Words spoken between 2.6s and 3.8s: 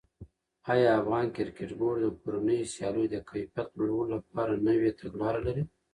سیالیو د کیفیت